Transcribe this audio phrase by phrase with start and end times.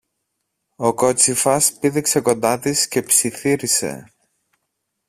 [0.75, 4.13] Ο κότσυφας πήδηξε κοντά της και ψιθύρισε